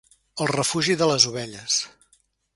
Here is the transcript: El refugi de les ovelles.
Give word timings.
El 0.45 0.49
refugi 0.51 0.95
de 1.03 1.11
les 1.11 1.29
ovelles. 1.33 1.79